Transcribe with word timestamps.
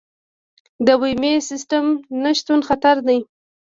د 0.85 0.87
بیمې 1.01 1.33
سیستم 1.49 1.85
نشتون 2.23 2.59
خطر 2.67 2.95
دی. 3.07 3.17